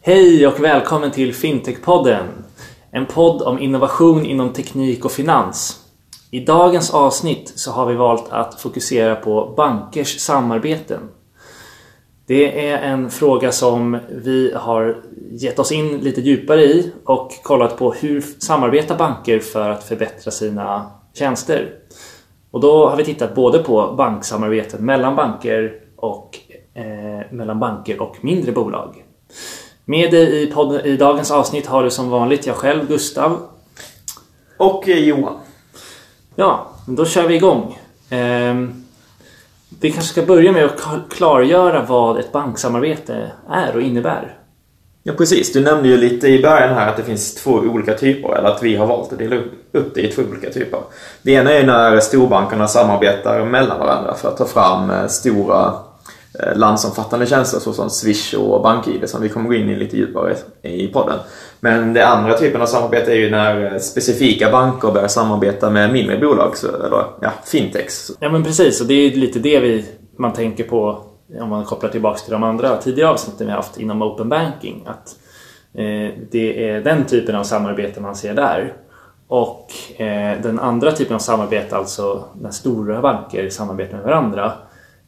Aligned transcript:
Hej 0.00 0.46
och 0.46 0.64
välkommen 0.64 1.10
till 1.10 1.32
Fintech-podden. 1.34 2.26
En 2.90 3.06
podd 3.06 3.42
om 3.42 3.58
innovation 3.58 4.26
inom 4.26 4.52
teknik 4.52 5.04
och 5.04 5.12
finans. 5.12 5.86
I 6.30 6.40
dagens 6.40 6.94
avsnitt 6.94 7.52
så 7.56 7.70
har 7.70 7.86
vi 7.86 7.94
valt 7.94 8.28
att 8.30 8.60
fokusera 8.60 9.14
på 9.16 9.54
bankers 9.56 10.20
samarbeten. 10.20 11.00
Det 12.26 12.68
är 12.68 12.78
en 12.78 13.10
fråga 13.10 13.52
som 13.52 13.98
vi 14.10 14.52
har 14.56 15.02
gett 15.30 15.58
oss 15.58 15.72
in 15.72 15.98
lite 15.98 16.20
djupare 16.20 16.62
i 16.62 16.92
och 17.04 17.32
kollat 17.42 17.78
på 17.78 17.92
hur 17.92 18.20
samarbetar 18.20 18.98
banker 18.98 19.38
för 19.38 19.70
att 19.70 19.84
förbättra 19.84 20.30
sina 20.30 20.90
tjänster. 21.14 21.74
Och 22.50 22.60
då 22.60 22.88
har 22.88 22.96
vi 22.96 23.04
tittat 23.04 23.34
både 23.34 23.58
på 23.58 23.94
banksamarbeten 23.96 24.84
mellan 24.84 25.16
banker 25.16 25.80
och 25.96 26.38
eh, 26.74 27.32
mellan 27.32 27.60
banker 27.60 28.02
och 28.02 28.16
mindre 28.20 28.52
bolag. 28.52 29.04
Med 29.90 30.10
dig 30.10 30.42
i, 30.42 30.46
podden, 30.46 30.86
i 30.86 30.96
dagens 30.96 31.30
avsnitt 31.30 31.66
har 31.66 31.84
du 31.84 31.90
som 31.90 32.10
vanligt 32.10 32.46
jag 32.46 32.56
själv, 32.56 32.88
Gustav. 32.88 33.40
Och 34.56 34.88
eh, 34.88 34.98
Johan. 34.98 35.34
Ja, 36.34 36.66
då 36.86 37.04
kör 37.04 37.28
vi 37.28 37.34
igång. 37.34 37.78
Eh, 38.10 38.54
vi 39.80 39.92
kanske 39.92 40.12
ska 40.12 40.22
börja 40.22 40.52
med 40.52 40.64
att 40.64 40.80
klargöra 41.10 41.82
vad 41.82 42.18
ett 42.18 42.32
banksamarbete 42.32 43.30
är 43.50 43.76
och 43.76 43.82
innebär. 43.82 44.36
Ja 45.02 45.12
precis, 45.12 45.52
du 45.52 45.60
nämnde 45.60 45.88
ju 45.88 45.96
lite 45.96 46.28
i 46.28 46.42
början 46.42 46.74
här 46.74 46.88
att 46.88 46.96
det 46.96 47.04
finns 47.04 47.34
två 47.34 47.50
olika 47.50 47.94
typer 47.94 48.36
eller 48.36 48.48
att 48.48 48.62
vi 48.62 48.76
har 48.76 48.86
valt 48.86 49.12
att 49.12 49.18
dela 49.18 49.36
upp 49.72 49.94
det 49.94 50.00
i 50.00 50.12
två 50.12 50.22
olika 50.30 50.50
typer. 50.50 50.80
Det 51.22 51.32
ena 51.32 51.52
är 51.52 51.66
när 51.66 52.00
storbankerna 52.00 52.68
samarbetar 52.68 53.44
mellan 53.44 53.78
varandra 53.78 54.14
för 54.14 54.28
att 54.28 54.36
ta 54.36 54.44
fram 54.44 54.90
eh, 54.90 55.06
stora 55.06 55.74
Eh, 56.34 56.56
landsomfattande 56.56 57.26
tjänster 57.26 57.58
såsom 57.58 57.90
Swish 57.90 58.34
och 58.34 58.62
BankID 58.62 59.08
som 59.08 59.22
vi 59.22 59.28
kommer 59.28 59.48
gå 59.48 59.54
in 59.54 59.68
i 59.68 59.76
lite 59.76 59.96
djupare 59.96 60.36
i 60.62 60.88
podden. 60.88 61.18
Men 61.60 61.92
den 61.94 62.08
andra 62.08 62.38
typen 62.38 62.62
av 62.62 62.66
samarbete 62.66 63.12
är 63.12 63.16
ju 63.16 63.30
när 63.30 63.72
eh, 63.72 63.78
specifika 63.78 64.50
banker 64.50 64.90
börjar 64.92 65.08
samarbeta 65.08 65.70
med 65.70 65.92
mindre 65.92 66.18
bolag, 66.18 66.54
eller 66.62 67.04
ja, 67.20 67.32
fintechs. 67.44 68.10
Ja 68.20 68.30
men 68.30 68.44
precis, 68.44 68.80
och 68.80 68.86
det 68.86 68.94
är 68.94 69.10
lite 69.10 69.38
det 69.38 69.60
vi, 69.60 69.84
man 70.18 70.32
tänker 70.32 70.64
på 70.64 71.04
om 71.40 71.48
man 71.48 71.64
kopplar 71.64 71.90
tillbaks 71.90 72.22
till 72.22 72.32
de 72.32 72.42
andra 72.42 72.76
tidigare 72.76 73.10
avsnitten 73.10 73.46
vi 73.46 73.52
haft 73.52 73.78
inom 73.78 74.02
Open 74.02 74.28
Banking. 74.28 74.86
Att 74.86 75.16
eh, 75.74 76.14
det 76.30 76.68
är 76.68 76.80
den 76.80 77.04
typen 77.04 77.34
av 77.34 77.44
samarbete 77.44 78.00
man 78.00 78.16
ser 78.16 78.34
där. 78.34 78.72
Och 79.28 79.72
eh, 80.00 80.40
den 80.42 80.58
andra 80.58 80.92
typen 80.92 81.14
av 81.14 81.20
samarbete, 81.20 81.76
alltså 81.76 82.24
när 82.40 82.50
stora 82.50 83.00
banker 83.00 83.48
samarbetar 83.50 83.96
med 83.96 84.06
varandra, 84.06 84.52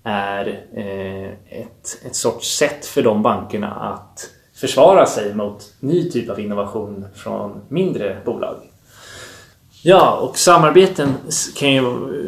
är 0.05 0.65
eh, 0.75 1.61
ett, 1.61 1.99
ett 2.07 2.17
sorts 2.17 2.57
sätt 2.57 2.87
för 2.87 3.03
de 3.03 3.23
bankerna 3.23 3.71
att 3.71 4.31
försvara 4.55 5.07
sig 5.07 5.35
mot 5.35 5.75
ny 5.81 6.11
typ 6.11 6.31
av 6.31 6.41
innovation 6.41 7.05
från 7.15 7.61
mindre 7.69 8.17
bolag. 8.25 8.57
Ja, 9.83 10.17
och 10.17 10.39
samarbeten 10.39 11.15
kan 11.57 11.73
ju, 11.73 11.83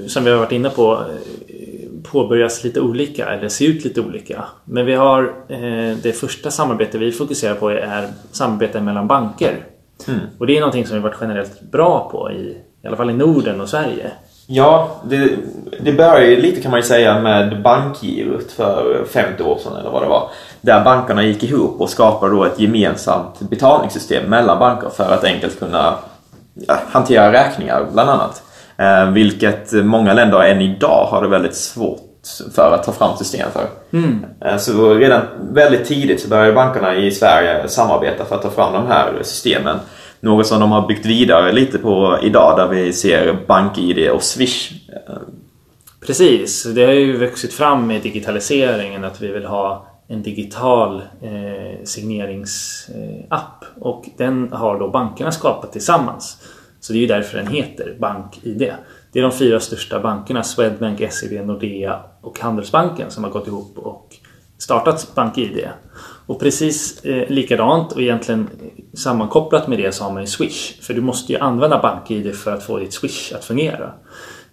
som 0.08 0.24
vi 0.24 0.30
har 0.30 0.38
varit 0.38 0.52
inne 0.52 0.70
på, 0.70 1.04
påbörjas 2.02 2.64
lite 2.64 2.80
olika 2.80 3.26
eller 3.26 3.48
se 3.48 3.66
ut 3.66 3.84
lite 3.84 4.00
olika. 4.00 4.44
Men 4.64 4.86
vi 4.86 4.94
har 4.94 5.34
eh, 5.48 5.96
det 6.02 6.12
första 6.12 6.50
samarbetet 6.50 7.00
vi 7.00 7.12
fokuserar 7.12 7.54
på 7.54 7.70
är 7.70 8.08
samarbete 8.32 8.80
mellan 8.80 9.06
banker. 9.06 9.66
Mm. 10.08 10.20
Och 10.38 10.46
det 10.46 10.56
är 10.56 10.60
någonting 10.60 10.86
som 10.86 10.96
vi 10.96 11.02
varit 11.02 11.18
generellt 11.20 11.60
bra 11.60 12.08
på 12.10 12.30
i, 12.32 12.56
i 12.82 12.86
alla 12.86 12.96
fall 12.96 13.10
i 13.10 13.14
Norden 13.14 13.60
och 13.60 13.68
Sverige. 13.68 14.10
Ja, 14.54 14.90
det, 15.04 15.30
det 15.80 15.92
började 15.92 16.36
lite 16.36 16.60
kan 16.60 16.70
man 16.70 16.80
ju 16.80 16.86
säga 16.86 17.20
med 17.20 17.62
bankgirot 17.62 18.52
för 18.52 19.04
50 19.12 19.42
år 19.42 19.58
sedan 19.58 19.76
eller 19.76 19.90
vad 19.90 20.02
det 20.02 20.08
var. 20.08 20.30
Där 20.60 20.84
bankerna 20.84 21.22
gick 21.22 21.42
ihop 21.42 21.80
och 21.80 21.90
skapade 21.90 22.34
då 22.34 22.44
ett 22.44 22.60
gemensamt 22.60 23.40
betalningssystem 23.40 24.30
mellan 24.30 24.58
banker 24.58 24.88
för 24.88 25.12
att 25.12 25.24
enkelt 25.24 25.58
kunna 25.58 25.94
hantera 26.68 27.32
räkningar 27.32 27.86
bland 27.92 28.10
annat. 28.10 28.42
Eh, 28.76 29.10
vilket 29.10 29.72
många 29.72 30.12
länder 30.12 30.42
än 30.42 30.60
idag 30.60 31.06
har 31.10 31.22
det 31.22 31.28
väldigt 31.28 31.56
svårt 31.56 32.00
för 32.54 32.74
att 32.74 32.84
ta 32.84 32.92
fram 32.92 33.16
system 33.16 33.48
för. 33.52 33.66
Mm. 33.98 34.24
Eh, 34.40 34.56
så 34.56 34.94
redan 34.94 35.22
väldigt 35.52 35.86
tidigt 35.86 36.20
så 36.20 36.28
började 36.28 36.52
bankerna 36.52 36.94
i 36.94 37.10
Sverige 37.10 37.68
samarbeta 37.68 38.24
för 38.24 38.36
att 38.36 38.42
ta 38.42 38.50
fram 38.50 38.72
de 38.72 38.86
här 38.86 39.12
systemen. 39.22 39.76
Något 40.22 40.46
som 40.46 40.60
de 40.60 40.72
har 40.72 40.88
byggt 40.88 41.06
vidare 41.06 41.52
lite 41.52 41.78
på 41.78 42.18
idag 42.22 42.56
där 42.56 42.68
vi 42.68 42.92
ser 42.92 43.44
BankID 43.46 44.10
och 44.10 44.22
Swish. 44.22 44.72
Precis, 46.06 46.64
det 46.64 46.84
har 46.84 46.92
ju 46.92 47.16
vuxit 47.16 47.54
fram 47.54 47.86
med 47.86 48.02
digitaliseringen 48.02 49.04
att 49.04 49.22
vi 49.22 49.28
vill 49.28 49.44
ha 49.44 49.86
en 50.08 50.22
digital 50.22 51.02
eh, 51.22 51.84
signeringsapp 51.84 53.64
och 53.80 54.08
den 54.16 54.52
har 54.52 54.78
då 54.78 54.88
bankerna 54.88 55.32
skapat 55.32 55.72
tillsammans. 55.72 56.48
Så 56.80 56.92
det 56.92 56.98
är 56.98 57.00
ju 57.00 57.06
därför 57.06 57.38
den 57.38 57.46
heter 57.46 57.96
BankID. 57.98 58.72
Det 59.12 59.18
är 59.18 59.22
de 59.22 59.32
fyra 59.32 59.60
största 59.60 60.00
bankerna, 60.00 60.42
Swedbank, 60.42 61.12
SEB, 61.12 61.46
Nordea 61.46 62.00
och 62.20 62.40
Handelsbanken 62.40 63.10
som 63.10 63.24
har 63.24 63.30
gått 63.30 63.46
ihop 63.46 63.78
och 63.78 64.16
startat 64.58 65.14
BankID. 65.14 65.68
Och 66.26 66.40
precis 66.40 67.04
eh, 67.04 67.30
likadant 67.30 67.92
och 67.92 68.02
egentligen 68.02 68.48
sammankopplat 68.94 69.68
med 69.68 69.78
det 69.78 69.92
så 69.92 70.04
har 70.04 70.12
man 70.12 70.22
ju 70.22 70.26
Swish. 70.26 70.82
För 70.82 70.94
du 70.94 71.00
måste 71.00 71.32
ju 71.32 71.38
använda 71.38 71.78
BankID 71.78 72.34
för 72.34 72.52
att 72.52 72.62
få 72.62 72.78
ditt 72.78 72.92
Swish 72.92 73.32
att 73.32 73.44
fungera. 73.44 73.92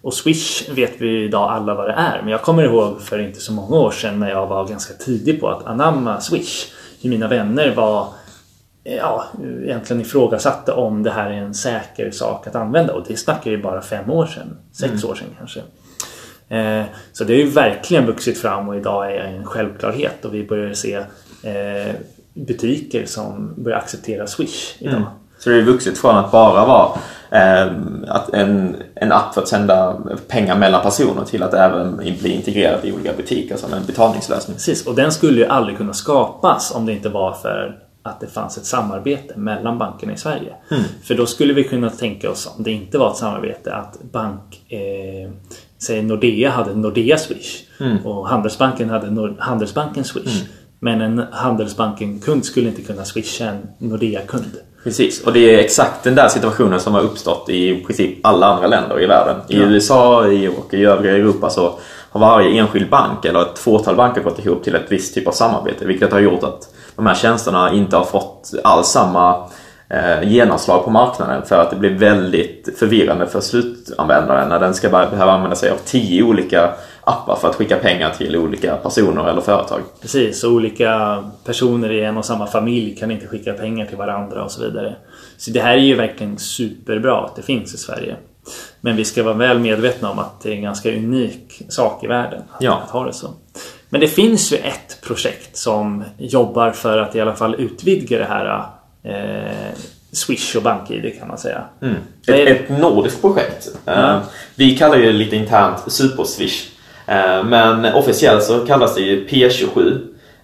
Och 0.02 0.14
Swish 0.14 0.68
vet 0.68 0.92
vi 0.98 1.24
idag 1.24 1.50
alla 1.50 1.74
vad 1.74 1.88
det 1.88 1.92
är. 1.92 2.22
Men 2.22 2.28
jag 2.28 2.42
kommer 2.42 2.62
ihåg 2.62 3.00
för 3.00 3.18
inte 3.18 3.40
så 3.40 3.52
många 3.52 3.76
år 3.76 3.90
sedan 3.90 4.20
när 4.20 4.30
jag 4.30 4.46
var 4.46 4.68
ganska 4.68 4.94
tidig 4.94 5.40
på 5.40 5.48
att 5.48 5.66
anamma 5.66 6.20
Swish. 6.20 6.66
Hur 7.02 7.10
mina 7.10 7.28
vänner 7.28 7.74
var 7.74 8.08
ja, 8.84 9.24
egentligen 9.64 10.02
ifrågasatte 10.02 10.72
om 10.72 11.02
det 11.02 11.10
här 11.10 11.30
är 11.30 11.34
en 11.34 11.54
säker 11.54 12.10
sak 12.10 12.46
att 12.46 12.54
använda. 12.54 12.94
Och 12.94 13.04
det 13.08 13.16
snackar 13.16 13.50
ju 13.50 13.62
bara 13.62 13.82
fem 13.82 14.10
år 14.10 14.26
sedan. 14.26 14.56
Sex 14.72 14.92
mm. 14.92 15.10
år 15.10 15.14
sedan 15.14 15.28
kanske. 15.38 15.60
Eh, 16.48 16.84
så 17.12 17.24
det 17.24 17.32
har 17.32 17.40
ju 17.40 17.50
verkligen 17.50 18.06
vuxit 18.06 18.38
fram 18.38 18.68
och 18.68 18.76
idag 18.76 19.14
är 19.14 19.18
en 19.18 19.44
självklarhet. 19.44 20.24
Och 20.24 20.34
vi 20.34 20.46
börjar 20.46 20.74
se 20.74 20.94
eh, 21.42 21.94
butiker 22.46 23.06
som 23.06 23.54
börjar 23.56 23.78
acceptera 23.78 24.26
Swish 24.26 24.76
idag. 24.78 24.94
Mm. 24.94 25.08
Så 25.38 25.50
det 25.50 25.56
har 25.56 25.62
vuxit 25.62 25.98
från 25.98 26.16
att 26.16 26.30
bara 26.32 26.66
vara 26.66 26.88
eh, 27.30 27.72
att 28.08 28.34
en, 28.34 28.76
en 28.94 29.12
app 29.12 29.34
för 29.34 29.42
att 29.42 29.48
sända 29.48 29.96
pengar 30.28 30.56
mellan 30.56 30.82
personer 30.82 31.24
till 31.24 31.42
att 31.42 31.54
även 31.54 31.96
bli 31.96 32.32
integrerad 32.32 32.84
i 32.84 32.92
olika 32.92 33.12
butiker 33.12 33.56
som 33.56 33.72
en 33.72 33.86
betalningslösning. 33.86 34.54
Precis, 34.54 34.86
och 34.86 34.94
den 34.94 35.12
skulle 35.12 35.40
ju 35.40 35.46
aldrig 35.46 35.76
kunna 35.76 35.92
skapas 35.92 36.74
om 36.74 36.86
det 36.86 36.92
inte 36.92 37.08
var 37.08 37.32
för 37.32 37.78
att 38.02 38.20
det 38.20 38.26
fanns 38.26 38.58
ett 38.58 38.66
samarbete 38.66 39.38
mellan 39.38 39.78
bankerna 39.78 40.12
i 40.12 40.16
Sverige. 40.16 40.54
Mm. 40.70 40.82
För 41.02 41.14
då 41.14 41.26
skulle 41.26 41.52
vi 41.52 41.64
kunna 41.64 41.90
tänka 41.90 42.30
oss, 42.30 42.54
om 42.56 42.62
det 42.62 42.70
inte 42.70 42.98
var 42.98 43.10
ett 43.10 43.16
samarbete, 43.16 43.74
att 43.74 44.02
bank 44.12 44.60
eh, 44.68 45.30
Säg 45.82 46.02
Nordea 46.02 46.50
hade 46.50 46.74
Nordea 46.74 47.18
Swish 47.18 47.64
mm. 47.80 48.06
och 48.06 48.28
Handelsbanken 48.28 48.90
hade 48.90 49.10
Nord 49.10 49.36
Handelsbanken 49.38 50.04
Swish. 50.04 50.40
Mm. 50.40 50.52
Men 50.82 51.00
en 51.00 51.24
Handelsbanken-kund 51.32 52.44
skulle 52.44 52.68
inte 52.68 52.82
kunna 52.82 53.04
swisha 53.04 53.44
en 53.44 53.68
Nordea-kund. 53.78 54.56
Precis, 54.84 55.22
och 55.24 55.32
det 55.32 55.54
är 55.54 55.58
exakt 55.58 56.04
den 56.04 56.14
där 56.14 56.28
situationen 56.28 56.80
som 56.80 56.94
har 56.94 57.00
uppstått 57.00 57.48
i 57.48 57.84
princip 57.84 58.26
alla 58.26 58.46
andra 58.46 58.66
länder 58.66 59.02
i 59.02 59.06
världen. 59.06 59.36
I 59.48 59.58
ja. 59.58 59.62
USA 59.62 60.18
och 60.58 60.74
i 60.74 60.84
övriga 60.84 61.16
Europa 61.16 61.50
så 61.50 61.78
har 62.10 62.20
varje 62.20 62.60
enskild 62.60 62.90
bank 62.90 63.24
eller 63.24 63.42
ett 63.42 63.58
fåtal 63.58 63.96
banker 63.96 64.22
gått 64.22 64.38
ihop 64.38 64.64
till 64.64 64.74
ett 64.74 64.86
visst 64.92 65.14
typ 65.14 65.28
av 65.28 65.32
samarbete. 65.32 65.86
Vilket 65.86 66.12
har 66.12 66.20
gjort 66.20 66.42
att 66.42 66.74
de 66.96 67.06
här 67.06 67.14
tjänsterna 67.14 67.72
inte 67.72 67.96
har 67.96 68.04
fått 68.04 68.50
alls 68.64 68.86
samma 68.86 69.48
eh, 69.88 70.22
genomslag 70.22 70.84
på 70.84 70.90
marknaden 70.90 71.42
för 71.46 71.56
att 71.56 71.70
det 71.70 71.76
blir 71.76 71.94
väldigt 71.94 72.78
förvirrande 72.78 73.26
för 73.26 73.40
slutanvändaren 73.40 74.48
när 74.48 74.60
den 74.60 74.74
ska 74.74 74.88
behöva 74.88 75.32
använda 75.32 75.56
sig 75.56 75.70
av 75.70 75.76
tio 75.84 76.22
olika 76.22 76.72
appar 77.04 77.36
för 77.36 77.48
att 77.48 77.54
skicka 77.54 77.76
pengar 77.76 78.10
till 78.10 78.36
olika 78.36 78.76
personer 78.76 79.28
eller 79.30 79.40
företag. 79.40 79.80
Precis, 80.00 80.44
och 80.44 80.52
olika 80.52 81.24
personer 81.44 81.92
i 81.92 82.04
en 82.04 82.16
och 82.16 82.24
samma 82.24 82.46
familj 82.46 82.96
kan 82.96 83.10
inte 83.10 83.26
skicka 83.26 83.52
pengar 83.52 83.86
till 83.86 83.96
varandra 83.96 84.44
och 84.44 84.50
så 84.50 84.62
vidare. 84.62 84.96
Så 85.36 85.50
det 85.50 85.60
här 85.60 85.72
är 85.72 85.82
ju 85.82 85.94
verkligen 85.94 86.38
superbra 86.38 87.24
att 87.24 87.36
det 87.36 87.42
finns 87.42 87.74
i 87.74 87.78
Sverige. 87.78 88.16
Men 88.80 88.96
vi 88.96 89.04
ska 89.04 89.22
vara 89.22 89.34
väl 89.34 89.58
medvetna 89.58 90.10
om 90.10 90.18
att 90.18 90.40
det 90.42 90.50
är 90.50 90.54
en 90.54 90.62
ganska 90.62 90.92
unik 90.92 91.62
sak 91.68 92.04
i 92.04 92.06
världen 92.06 92.42
att, 92.52 92.62
ja. 92.62 92.82
ha 92.88 93.04
det 93.04 93.12
så. 93.12 93.28
Men 93.88 94.00
det 94.00 94.08
finns 94.08 94.52
ju 94.52 94.56
ett 94.56 94.98
projekt 95.02 95.56
som 95.56 96.04
jobbar 96.18 96.70
för 96.70 96.98
att 96.98 97.16
i 97.16 97.20
alla 97.20 97.34
fall 97.34 97.54
utvidga 97.54 98.18
det 98.18 98.24
här 98.24 98.64
eh, 99.02 99.78
Swish 100.12 100.56
och 100.56 100.62
BankID 100.62 101.18
kan 101.18 101.28
man 101.28 101.38
säga. 101.38 101.64
Mm. 101.82 101.96
Ett, 102.26 102.48
ett 102.48 102.78
nordiskt 102.78 103.20
projekt. 103.20 103.68
Uh, 103.88 104.18
vi 104.54 104.76
kallar 104.76 104.96
det 104.96 105.12
lite 105.12 105.36
internt 105.36 105.92
Super-Swish. 105.92 106.68
Uh, 107.10 107.44
men 107.44 107.94
officiellt 107.94 108.42
så 108.42 108.58
kallas 108.58 108.94
det 108.94 109.00
ju 109.00 109.26
P27. 109.26 109.98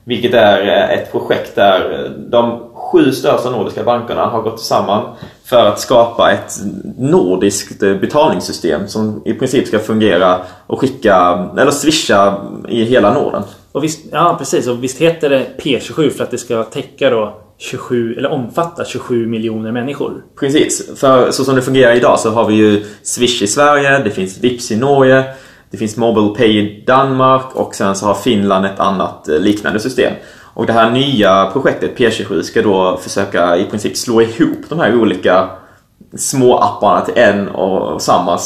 Vilket 0.04 0.34
är 0.34 0.62
eh, 0.62 0.98
ett 0.98 1.12
projekt 1.12 1.54
där 1.54 2.10
de 2.30 2.60
sju 2.74 3.12
största 3.12 3.50
nordiska 3.50 3.84
bankerna 3.84 4.26
har 4.26 4.42
gått 4.42 4.60
samman 4.60 5.14
för 5.44 5.66
att 5.66 5.80
skapa 5.80 6.32
ett 6.32 6.52
nordiskt 6.98 7.80
betalningssystem 7.80 8.88
som 8.88 9.22
i 9.24 9.34
princip 9.34 9.68
ska 9.68 9.78
fungera 9.78 10.40
och 10.66 10.80
skicka, 10.80 11.48
eller 11.58 11.70
swisha 11.70 12.46
i 12.68 12.84
hela 12.84 13.14
Norden. 13.14 13.42
Och 13.72 13.84
visst, 13.84 14.00
ja 14.12 14.36
precis, 14.38 14.68
och 14.68 14.84
visst 14.84 14.98
heter 14.98 15.30
det 15.30 15.46
P27 15.58 16.10
för 16.10 16.24
att 16.24 16.30
det 16.30 16.38
ska 16.38 16.62
täcka 16.62 17.10
då 17.10 17.40
27, 17.58 18.14
eller 18.14 18.30
omfattar 18.30 18.84
27 18.84 19.26
miljoner 19.26 19.72
människor. 19.72 20.24
Precis, 20.40 21.00
för 21.00 21.30
så 21.30 21.44
som 21.44 21.56
det 21.56 21.62
fungerar 21.62 21.94
idag 21.94 22.20
så 22.20 22.30
har 22.30 22.46
vi 22.46 22.54
ju 22.54 22.84
Swish 23.02 23.42
i 23.42 23.46
Sverige, 23.46 23.98
det 23.98 24.10
finns 24.10 24.38
Vips 24.38 24.70
i 24.70 24.76
Norge, 24.76 25.24
det 25.70 25.76
finns 25.76 25.96
Mobile 25.96 26.34
Pay 26.34 26.58
i 26.58 26.84
Danmark 26.86 27.54
och 27.54 27.74
sen 27.74 27.94
så 27.94 28.06
har 28.06 28.14
Finland 28.14 28.66
ett 28.66 28.80
annat 28.80 29.28
eh, 29.28 29.38
liknande 29.38 29.80
system. 29.80 30.12
Och 30.54 30.66
det 30.66 30.72
här 30.72 30.90
nya 30.90 31.50
projektet 31.52 31.98
P27 31.98 32.42
ska 32.42 32.62
då 32.62 32.96
försöka 32.96 33.56
i 33.56 33.64
princip 33.64 33.96
slå 33.96 34.22
ihop 34.22 34.58
de 34.68 34.78
här 34.78 35.00
olika 35.00 35.50
små 36.14 36.58
apparna 36.58 37.00
till 37.00 37.18
en 37.18 37.48
och 37.48 38.02
samma 38.02 38.38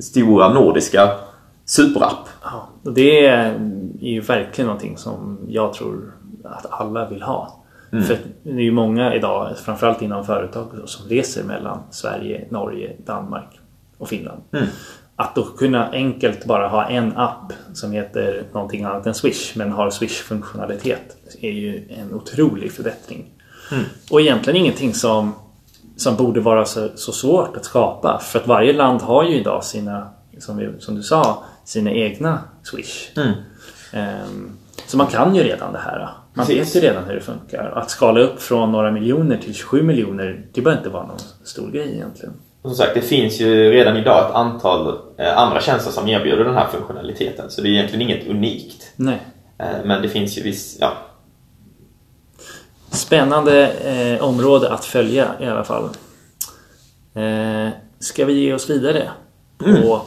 stora 0.00 0.48
nordiska 0.48 1.10
superapp. 1.64 2.28
Ja, 2.42 2.68
det 2.82 3.26
är 3.26 3.60
ju 4.00 4.20
verkligen 4.20 4.66
någonting 4.66 4.96
som 4.96 5.38
jag 5.48 5.72
tror 5.72 6.12
att 6.44 6.66
alla 6.70 7.08
vill 7.08 7.22
ha. 7.22 7.64
Mm. 7.92 8.04
För 8.04 8.18
det 8.42 8.50
är 8.50 8.60
ju 8.60 8.72
många 8.72 9.14
idag, 9.14 9.56
framförallt 9.64 10.02
inom 10.02 10.24
företag, 10.24 10.66
som 10.84 11.08
reser 11.08 11.44
mellan 11.44 11.78
Sverige, 11.90 12.46
Norge, 12.50 12.96
Danmark 13.06 13.60
och 13.98 14.08
Finland. 14.08 14.42
Mm. 14.52 14.66
Att 15.20 15.34
då 15.34 15.44
kunna 15.44 15.90
enkelt 15.90 16.44
bara 16.44 16.68
ha 16.68 16.88
en 16.88 17.16
app 17.16 17.52
som 17.74 17.92
heter 17.92 18.44
någonting 18.52 18.84
annat 18.84 19.06
än 19.06 19.14
Swish 19.14 19.56
men 19.56 19.72
har 19.72 19.90
Swish-funktionalitet 19.90 21.16
är 21.40 21.50
ju 21.50 21.88
en 21.88 22.14
otrolig 22.14 22.72
förbättring. 22.72 23.26
Mm. 23.72 23.84
Och 24.10 24.20
egentligen 24.20 24.56
ingenting 24.56 24.94
som, 24.94 25.34
som 25.96 26.16
borde 26.16 26.40
vara 26.40 26.64
så, 26.64 26.88
så, 26.94 27.12
svårt 27.12 27.56
att 27.56 27.64
skapa. 27.64 28.18
För 28.18 28.38
att 28.38 28.46
varje 28.46 28.72
land 28.72 29.02
har 29.02 29.24
ju 29.24 29.36
idag 29.36 29.64
sina, 29.64 30.08
som, 30.38 30.56
vi, 30.56 30.70
som 30.78 30.94
du 30.94 31.02
sa, 31.02 31.44
sina 31.64 31.90
egna 31.90 32.40
Swish. 32.62 33.10
Mm. 33.16 33.32
Um, 34.24 34.56
så 34.86 34.96
man 34.96 35.06
kan 35.06 35.34
ju 35.34 35.42
redan 35.42 35.72
det 35.72 35.78
här. 35.78 35.98
Man 36.34 36.46
Precis. 36.46 36.74
vet 36.74 36.82
ju 36.82 36.88
redan 36.88 37.04
hur 37.04 37.14
det 37.14 37.20
funkar. 37.20 37.72
Att 37.74 37.90
skala 37.90 38.20
upp 38.20 38.42
från 38.42 38.72
några 38.72 38.90
miljoner 38.90 39.38
till 39.38 39.54
27 39.54 39.82
miljoner, 39.82 40.46
det 40.52 40.60
behöver 40.60 40.80
inte 40.80 40.90
vara 40.90 41.06
någon 41.06 41.20
stor 41.44 41.70
grej 41.70 41.94
egentligen. 41.94 42.34
Och 42.62 42.70
som 42.70 42.76
sagt, 42.76 42.94
det 42.94 43.00
finns 43.00 43.40
ju 43.40 43.70
redan 43.70 43.96
idag 43.96 44.28
ett 44.28 44.34
antal 44.34 44.98
eh, 45.18 45.38
andra 45.38 45.60
tjänster 45.60 45.90
som 45.90 46.08
erbjuder 46.08 46.44
den 46.44 46.54
här 46.54 46.66
funktionaliteten. 46.66 47.50
Så 47.50 47.60
det 47.60 47.68
är 47.68 47.70
egentligen 47.70 48.02
inget 48.02 48.26
unikt. 48.26 48.92
Nej. 48.96 49.18
Eh, 49.58 49.84
men 49.84 50.02
det 50.02 50.08
finns 50.08 50.38
ju 50.38 50.42
viss, 50.42 50.76
ja. 50.80 50.92
Spännande 52.90 53.70
eh, 53.70 54.24
område 54.24 54.72
att 54.72 54.84
följa 54.84 55.28
i 55.40 55.46
alla 55.46 55.64
fall. 55.64 55.88
Eh, 57.14 57.68
ska 57.98 58.24
vi 58.24 58.32
ge 58.32 58.54
oss 58.54 58.70
vidare 58.70 59.10
på 59.58 60.02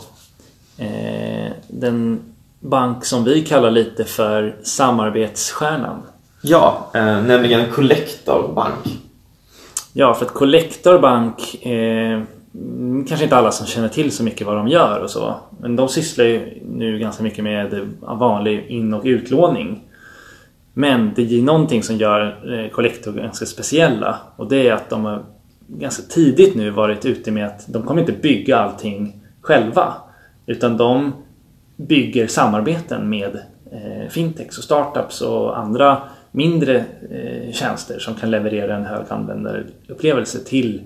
mm. 0.77 1.45
eh, 1.45 1.51
den 1.67 2.21
bank 2.59 3.05
som 3.05 3.23
vi 3.23 3.41
kallar 3.41 3.71
lite 3.71 4.05
för 4.05 4.55
samarbetsstjärnan? 4.63 6.01
Ja, 6.41 6.91
eh, 6.93 7.21
nämligen 7.21 7.71
Collector 7.71 8.53
Bank. 8.53 8.99
Ja, 9.93 10.13
för 10.13 10.25
att 10.25 10.33
Collector 10.33 10.99
Bank 10.99 11.65
eh, 11.65 12.21
Mm, 12.55 13.05
kanske 13.05 13.23
inte 13.23 13.35
alla 13.35 13.51
som 13.51 13.67
känner 13.67 13.87
till 13.87 14.11
så 14.11 14.23
mycket 14.23 14.47
vad 14.47 14.55
de 14.55 14.67
gör 14.67 14.99
och 14.99 15.09
så. 15.09 15.35
Men 15.59 15.75
de 15.75 15.89
sysslar 15.89 16.25
ju 16.25 16.61
nu 16.65 16.99
ganska 16.99 17.23
mycket 17.23 17.43
med 17.43 17.89
vanlig 18.01 18.65
in 18.67 18.93
och 18.93 19.05
utlåning. 19.05 19.83
Men 20.73 21.11
det 21.15 21.21
är 21.21 21.41
någonting 21.41 21.83
som 21.83 21.95
gör 21.95 22.53
eh, 22.53 22.71
Collector 22.71 23.11
ganska 23.11 23.45
speciella 23.45 24.19
och 24.35 24.49
det 24.49 24.67
är 24.67 24.73
att 24.73 24.89
de 24.89 25.05
har 25.05 25.23
ganska 25.67 26.03
tidigt 26.03 26.55
nu 26.55 26.69
varit 26.69 27.05
ute 27.05 27.31
med 27.31 27.45
att 27.45 27.65
de 27.67 27.83
kommer 27.83 28.01
inte 28.01 28.13
bygga 28.13 28.57
allting 28.57 29.21
själva. 29.41 29.93
Utan 30.45 30.77
de 30.77 31.13
bygger 31.75 32.27
samarbeten 32.27 33.09
med 33.09 33.39
eh, 33.71 34.09
fintechs 34.09 34.57
och 34.57 34.63
startups 34.63 35.21
och 35.21 35.59
andra 35.59 35.97
mindre 36.31 36.85
eh, 37.11 37.51
tjänster 37.51 37.99
som 37.99 38.15
kan 38.15 38.31
leverera 38.31 38.75
en 38.75 38.85
hög 38.85 39.05
användarupplevelse 39.09 40.39
till 40.43 40.81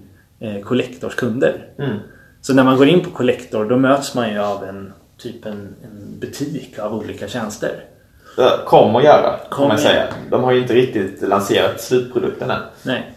Collectors 0.63 1.15
kunder. 1.15 1.67
Mm. 1.79 1.97
Så 2.41 2.53
när 2.53 2.63
man 2.63 2.77
går 2.77 2.87
in 2.87 3.03
på 3.03 3.09
Collector 3.09 3.65
då 3.65 3.77
möts 3.77 4.15
man 4.15 4.33
ju 4.33 4.39
av 4.39 4.63
en 4.63 4.93
typ 5.17 5.45
en, 5.45 5.75
en 5.83 6.19
butik 6.19 6.79
av 6.79 6.93
olika 6.93 7.27
tjänster. 7.27 7.83
Kom 8.65 8.95
att 8.95 9.03
göra, 9.03 9.39
kan 9.51 9.67
man 9.67 9.77
säga. 9.77 10.03
De 10.31 10.43
har 10.43 10.51
ju 10.51 10.61
inte 10.61 10.73
riktigt 10.73 11.21
lanserat 11.21 11.81
slutprodukten 11.81 12.49
än. 12.49 12.61
Nej. 12.83 13.11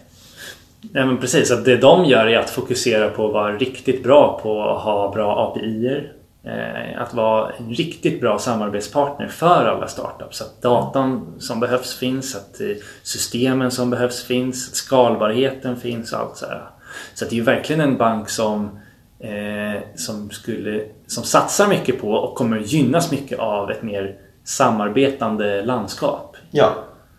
Nej 0.81 1.05
men 1.05 1.17
precis, 1.17 1.51
att 1.51 1.65
det 1.65 1.77
de 1.77 2.05
gör 2.05 2.27
är 2.27 2.39
att 2.39 2.49
fokusera 2.49 3.09
på 3.09 3.27
att 3.27 3.33
vara 3.33 3.57
riktigt 3.57 4.03
bra 4.03 4.39
på 4.43 4.69
att 4.69 4.81
ha 4.81 5.11
bra 5.11 5.47
API-er. 5.47 6.13
Eh, 6.43 7.01
att 7.01 7.13
vara 7.13 7.51
en 7.51 7.69
riktigt 7.69 8.21
bra 8.21 8.39
samarbetspartner 8.39 9.27
för 9.27 9.65
alla 9.65 9.87
startups. 9.87 10.41
Att 10.41 10.61
datan 10.61 11.33
som 11.39 11.59
behövs 11.59 11.97
finns, 11.97 12.35
att 12.35 12.61
eh, 12.61 12.67
systemen 13.03 13.71
som 13.71 13.89
behövs 13.89 14.23
finns, 14.23 14.69
att 14.69 14.75
skalbarheten 14.75 15.77
finns 15.77 16.13
och 16.13 16.19
allt 16.19 16.37
så 16.37 16.45
här. 16.45 16.69
Så 17.13 17.25
det 17.25 17.31
är 17.31 17.35
ju 17.35 17.43
verkligen 17.43 17.81
en 17.81 17.97
bank 17.97 18.29
som, 18.29 18.79
eh, 19.19 19.81
som, 19.95 20.29
skulle, 20.29 20.81
som 21.07 21.23
satsar 21.23 21.67
mycket 21.67 22.01
på 22.01 22.11
och 22.11 22.35
kommer 22.35 22.59
gynnas 22.59 23.11
mycket 23.11 23.39
av 23.39 23.71
ett 23.71 23.83
mer 23.83 24.15
samarbetande 24.43 25.65
landskap. 25.65 26.37
Ja, 26.51 26.73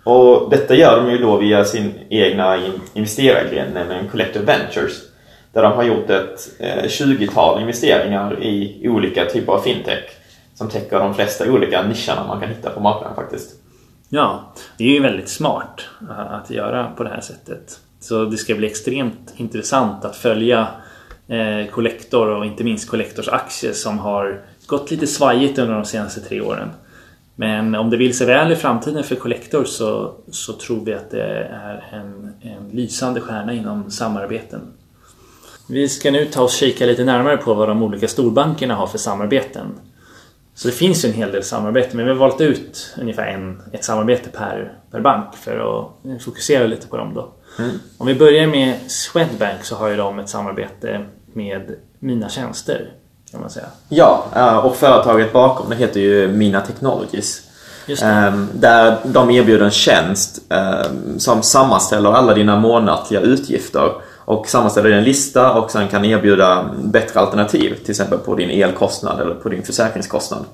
och 0.05 0.51
detta 0.51 0.75
gör 0.75 1.03
de 1.03 1.11
ju 1.11 1.19
då 1.19 1.37
via 1.37 1.65
sin 1.65 1.93
egna 2.09 2.59
investerargren, 2.95 3.73
nämligen 3.75 4.09
Collective 4.09 4.45
Ventures. 4.45 4.93
Där 5.53 5.63
de 5.63 5.73
har 5.73 5.83
gjort 5.83 6.11
ett 6.11 6.49
eh, 6.59 6.85
20-tal 6.85 7.61
investeringar 7.61 8.43
i 8.43 8.89
olika 8.89 9.25
typer 9.25 9.53
av 9.53 9.61
fintech 9.61 10.05
som 10.55 10.69
täcker 10.69 10.99
de 10.99 11.15
flesta 11.15 11.51
olika 11.51 11.83
nischerna 11.83 12.27
man 12.27 12.41
kan 12.41 12.49
hitta 12.49 12.71
på 12.71 12.81
marknaden 12.81 13.17
faktiskt. 13.17 13.51
Ja, 14.13 14.53
det 14.77 14.85
är 14.85 14.89
ju 14.89 15.03
väldigt 15.03 15.29
smart 15.29 15.81
eh, 16.11 16.33
att 16.33 16.51
göra 16.51 16.91
på 16.91 17.03
det 17.05 17.11
här 17.11 17.21
sättet. 17.21 17.81
Så 18.01 18.25
det 18.25 18.37
ska 18.37 18.55
bli 18.55 18.67
extremt 18.67 19.35
intressant 19.37 20.05
att 20.05 20.17
följa 20.17 20.69
eh, 21.29 21.71
Collector 21.71 22.29
och 22.29 22.47
inte 22.47 22.65
minst 22.65 22.89
Collectors 22.89 23.29
aktier 23.29 23.73
som 23.73 23.99
har 23.99 24.41
gått 24.67 24.91
lite 24.91 25.07
svajigt 25.07 25.59
under 25.59 25.75
de 25.75 25.85
senaste 25.85 26.21
tre 26.21 26.41
åren. 26.41 26.69
Men 27.35 27.75
om 27.75 27.91
det 27.91 27.97
vill 27.97 28.17
sig 28.17 28.27
väl 28.27 28.53
i 28.53 28.57
framtiden 28.57 29.05
för 29.05 29.17
Collector 29.17 29.65
så, 29.65 30.15
så 30.31 30.53
tror 30.53 30.85
vi 30.85 30.95
att 30.95 31.11
det 31.11 31.23
är 31.23 31.85
en, 31.93 32.33
en 32.41 32.69
lysande 32.71 33.21
stjärna 33.21 33.53
inom 33.53 33.91
samarbeten. 33.91 34.61
Vi 35.69 35.89
ska 35.89 36.11
nu 36.11 36.25
ta 36.25 36.43
och 36.43 36.51
kika 36.51 36.87
lite 36.87 37.05
närmare 37.05 37.37
på 37.37 37.55
vad 37.55 37.69
de 37.69 37.83
olika 37.83 38.09
storbankerna 38.09 38.75
har 38.75 38.87
för 38.87 38.99
samarbeten. 38.99 39.67
Så 40.55 40.69
det 40.69 40.75
finns 40.75 41.05
ju 41.05 41.09
en 41.09 41.15
hel 41.15 41.33
del 41.33 41.43
samarbeten 41.43 41.97
men 41.97 42.07
vi 42.07 42.13
har 42.13 42.19
valt 42.19 42.41
ut 42.41 42.95
ungefär 43.01 43.27
en, 43.27 43.63
ett 43.73 43.85
samarbete 43.85 44.31
per, 44.31 44.73
per 44.91 45.01
bank 45.01 45.37
för 45.37 45.57
att 45.59 46.23
fokusera 46.23 46.67
lite 46.67 46.87
på 46.87 46.97
dem 46.97 47.15
då. 47.15 47.33
Mm. 47.59 47.71
Om 47.99 48.07
vi 48.07 48.15
börjar 48.15 48.47
med 48.47 48.91
Swedbank 48.91 49.65
så 49.65 49.77
har 49.77 49.89
ju 49.89 49.97
de 49.97 50.19
ett 50.19 50.29
samarbete 50.29 51.05
med 51.33 51.75
Mina 51.99 52.29
Tjänster. 52.29 52.91
Kan 53.31 53.41
man 53.41 53.51
säga. 53.51 53.67
Ja, 53.89 54.25
eh, 54.37 54.57
och 54.57 54.77
företaget 54.77 55.33
bakom 55.33 55.71
det 55.71 55.77
heter 55.77 56.01
ju 56.01 56.29
Mina 56.29 56.61
Technologies. 56.61 57.43
Um, 57.89 58.49
där 58.55 58.97
de 59.05 59.31
erbjuder 59.31 59.65
en 59.65 59.71
tjänst 59.71 60.39
um, 60.49 61.19
som 61.19 61.43
sammanställer 61.43 62.13
alla 62.13 62.35
dina 62.35 62.61
månatliga 62.61 63.21
utgifter 63.21 63.93
och 64.31 64.49
sammanställer 64.49 64.91
en 64.91 65.05
lista 65.05 65.61
och 65.61 65.71
sen 65.71 65.89
kan 65.89 66.05
erbjuda 66.05 66.71
bättre 66.85 67.21
alternativ 67.21 67.75
till 67.75 67.91
exempel 67.91 68.19
på 68.19 68.35
din 68.35 68.51
elkostnad 68.51 69.21
eller 69.21 69.35
på 69.35 69.49
din 69.49 69.63
försäkringskostnad. 69.63 70.45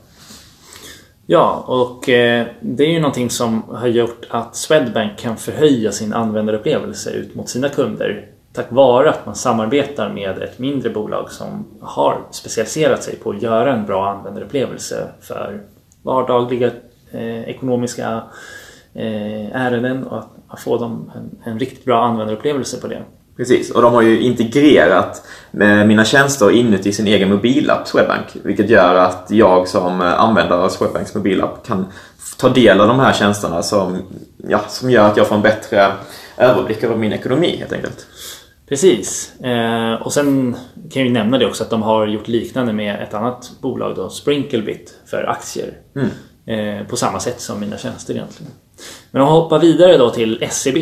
Ja, 1.26 1.64
och 1.66 2.08
eh, 2.08 2.46
det 2.60 2.84
är 2.84 2.90
ju 2.90 3.00
någonting 3.00 3.30
som 3.30 3.62
har 3.68 3.86
gjort 3.86 4.26
att 4.30 4.56
Swedbank 4.56 5.18
kan 5.18 5.36
förhöja 5.36 5.92
sin 5.92 6.12
användarupplevelse 6.12 7.10
ut 7.10 7.34
mot 7.34 7.48
sina 7.48 7.68
kunder 7.68 8.26
tack 8.52 8.66
vare 8.72 9.10
att 9.10 9.26
man 9.26 9.34
samarbetar 9.34 10.08
med 10.08 10.38
ett 10.38 10.58
mindre 10.58 10.90
bolag 10.90 11.30
som 11.30 11.64
har 11.80 12.18
specialiserat 12.30 13.02
sig 13.02 13.16
på 13.16 13.30
att 13.30 13.42
göra 13.42 13.74
en 13.74 13.86
bra 13.86 14.10
användarupplevelse 14.10 15.08
för 15.20 15.60
vardagliga 16.02 16.70
eh, 17.10 17.42
ekonomiska 17.42 18.22
eh, 18.94 19.56
ärenden 19.56 20.04
och 20.04 20.22
att 20.48 20.60
få 20.60 20.78
dem 20.78 21.12
en, 21.14 21.52
en 21.52 21.58
riktigt 21.58 21.84
bra 21.84 22.04
användarupplevelse 22.04 22.80
på 22.80 22.86
det. 22.86 23.02
Precis, 23.36 23.70
och 23.70 23.82
de 23.82 23.94
har 23.94 24.02
ju 24.02 24.20
integrerat 24.20 25.22
med 25.50 25.88
mina 25.88 26.04
tjänster 26.04 26.50
inuti 26.50 26.92
sin 26.92 27.06
egen 27.06 27.30
mobilapp 27.30 27.88
Swedbank. 27.88 28.26
Vilket 28.42 28.70
gör 28.70 28.94
att 28.94 29.26
jag 29.30 29.68
som 29.68 30.00
användare 30.00 30.60
av 30.60 30.68
Swedbanks 30.68 31.14
mobilapp 31.14 31.66
kan 31.66 31.86
ta 32.38 32.48
del 32.48 32.80
av 32.80 32.88
de 32.88 32.98
här 32.98 33.12
tjänsterna 33.12 33.62
som, 33.62 33.98
ja, 34.48 34.60
som 34.68 34.90
gör 34.90 35.08
att 35.08 35.16
jag 35.16 35.26
får 35.26 35.36
en 35.36 35.42
bättre 35.42 35.92
överblick 36.36 36.84
över 36.84 36.96
min 36.96 37.12
ekonomi 37.12 37.56
helt 37.58 37.72
enkelt. 37.72 38.06
Precis. 38.68 39.40
Eh, 39.40 39.94
och 39.94 40.12
sen 40.12 40.56
kan 40.74 41.02
jag 41.02 41.06
ju 41.06 41.12
nämna 41.12 41.38
det 41.38 41.46
också 41.46 41.64
att 41.64 41.70
de 41.70 41.82
har 41.82 42.06
gjort 42.06 42.28
liknande 42.28 42.72
med 42.72 43.02
ett 43.02 43.14
annat 43.14 43.50
bolag 43.60 43.96
då, 43.96 44.10
Sprinklebit 44.10 44.94
för 45.06 45.30
aktier. 45.30 45.72
Mm. 45.96 46.08
Eh, 46.46 46.86
på 46.86 46.96
samma 46.96 47.20
sätt 47.20 47.40
som 47.40 47.60
mina 47.60 47.78
tjänster 47.78 48.14
egentligen. 48.14 48.52
Men 49.10 49.22
om 49.22 49.28
vi 49.28 49.32
hoppar 49.32 49.58
vidare 49.58 49.96
då 49.96 50.10
till 50.10 50.46
SEB 50.50 50.76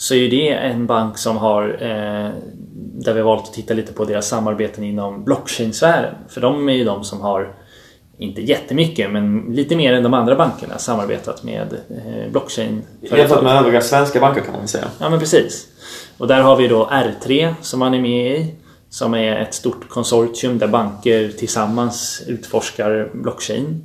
så 0.00 0.14
är 0.14 0.30
det 0.30 0.48
en 0.48 0.86
bank 0.86 1.18
som 1.18 1.36
har 1.36 1.68
eh, 1.68 2.30
där 2.74 3.14
vi 3.14 3.20
har 3.20 3.26
valt 3.26 3.48
att 3.48 3.52
titta 3.52 3.74
lite 3.74 3.92
på 3.92 4.04
deras 4.04 4.28
samarbeten 4.28 4.84
inom 4.84 5.24
blockchain-sfären. 5.24 6.14
För 6.28 6.40
de 6.40 6.68
är 6.68 6.72
ju 6.72 6.84
de 6.84 7.04
som 7.04 7.20
har 7.20 7.54
inte 8.18 8.42
jättemycket, 8.42 9.10
men 9.10 9.40
lite 9.40 9.76
mer 9.76 9.92
än 9.92 10.02
de 10.02 10.14
andra 10.14 10.36
bankerna 10.36 10.78
samarbetat 10.78 11.42
med 11.42 11.72
eh, 11.72 12.32
blockchain. 12.32 12.82
Jämfört 13.00 13.42
med 13.42 13.56
övriga 13.56 13.80
svenska 13.80 14.20
banker 14.20 14.40
kan 14.40 14.54
man 14.54 14.68
säga. 14.68 14.88
Ja, 14.98 15.10
men 15.10 15.18
precis. 15.18 15.66
Och 16.18 16.28
där 16.28 16.42
har 16.42 16.56
vi 16.56 16.68
då 16.68 16.86
R3 16.86 17.54
som 17.62 17.78
man 17.78 17.94
är 17.94 18.00
med 18.00 18.40
i. 18.40 18.54
Som 18.90 19.14
är 19.14 19.36
ett 19.36 19.54
stort 19.54 19.88
konsortium 19.88 20.58
där 20.58 20.68
banker 20.68 21.28
tillsammans 21.28 22.22
utforskar 22.26 23.10
blockchain. 23.12 23.84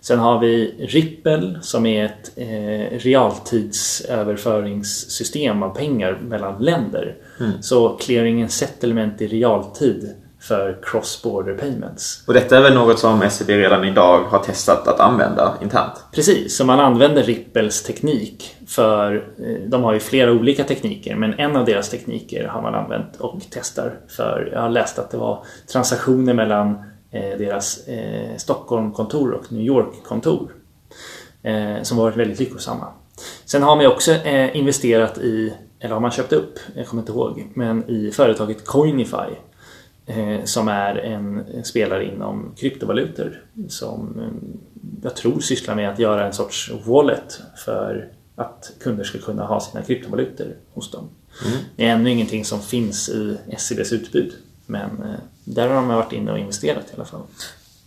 Sen 0.00 0.18
har 0.18 0.38
vi 0.38 0.74
Ripple 0.78 1.58
som 1.62 1.86
är 1.86 2.04
ett 2.04 2.32
eh, 2.36 2.98
realtidsöverföringssystem 2.98 5.62
av 5.62 5.74
pengar 5.74 6.18
mellan 6.22 6.62
länder. 6.62 7.16
Mm. 7.40 7.62
Så 7.62 7.98
and 8.08 8.50
settlement 8.50 9.20
i 9.20 9.26
realtid 9.26 10.14
för 10.40 10.78
cross-border 10.82 11.58
payments. 11.58 12.24
Och 12.26 12.34
detta 12.34 12.58
är 12.58 12.62
väl 12.62 12.74
något 12.74 12.98
som 12.98 13.30
SEB 13.30 13.48
redan 13.48 13.84
idag 13.84 14.24
har 14.24 14.38
testat 14.38 14.88
att 14.88 15.00
använda 15.00 15.54
internt? 15.62 16.04
Precis, 16.12 16.56
så 16.56 16.64
man 16.64 16.80
använder 16.80 17.22
Ripples 17.22 17.82
teknik 17.82 18.56
för 18.66 19.14
eh, 19.14 19.68
de 19.68 19.82
har 19.82 19.92
ju 19.92 20.00
flera 20.00 20.32
olika 20.32 20.64
tekniker 20.64 21.16
men 21.16 21.38
en 21.38 21.56
av 21.56 21.64
deras 21.64 21.88
tekniker 21.88 22.46
har 22.46 22.62
man 22.62 22.74
använt 22.74 23.16
och 23.16 23.40
testar 23.50 23.92
för 24.08 24.50
jag 24.52 24.60
har 24.60 24.70
läst 24.70 24.98
att 24.98 25.10
det 25.10 25.16
var 25.16 25.44
transaktioner 25.72 26.34
mellan 26.34 26.89
deras 27.10 27.88
eh, 27.88 28.36
Stockholmkontor 28.36 29.30
och 29.30 29.52
New 29.52 29.62
York-kontor 29.62 30.54
som 31.82 31.96
varit 31.96 32.16
väldigt 32.16 32.38
lyckosamma. 32.38 32.86
Sen 33.44 33.62
har 33.62 33.76
man 33.76 33.86
också 33.86 34.16
investerat 34.52 35.18
i, 35.18 35.52
eller 35.80 35.94
har 35.94 36.00
man 36.00 36.10
köpt 36.10 36.32
upp, 36.32 36.58
jag 36.74 36.86
kommer 36.86 37.02
inte 37.02 37.12
ihåg, 37.12 37.48
men 37.54 37.90
i 37.90 38.10
företaget 38.10 38.66
Coinify 38.66 39.34
Eh, 40.10 40.44
som 40.44 40.68
är 40.68 40.94
en 40.94 41.44
spelare 41.64 42.04
inom 42.04 42.52
kryptovalutor 42.56 43.44
som 43.68 44.20
eh, 44.20 44.48
jag 45.02 45.16
tror 45.16 45.40
sysslar 45.40 45.74
med 45.74 45.90
att 45.90 45.98
göra 45.98 46.26
en 46.26 46.32
sorts 46.32 46.72
wallet 46.86 47.40
för 47.64 48.08
att 48.36 48.72
kunder 48.80 49.04
ska 49.04 49.18
kunna 49.18 49.46
ha 49.46 49.60
sina 49.60 49.82
kryptovalutor 49.82 50.56
hos 50.72 50.90
dem. 50.90 51.08
Mm. 51.46 51.58
Det 51.76 51.84
är 51.84 51.94
ännu 51.94 52.10
ingenting 52.10 52.44
som 52.44 52.60
finns 52.60 53.08
i 53.08 53.38
SEBs 53.58 53.92
utbud 53.92 54.32
men 54.70 54.82
eh, 54.82 55.20
där 55.44 55.68
har 55.68 55.74
de 55.74 55.88
varit 55.88 56.12
inne 56.12 56.32
och 56.32 56.38
investerat 56.38 56.84
i 56.90 56.96
alla 56.96 57.04
fall. 57.04 57.20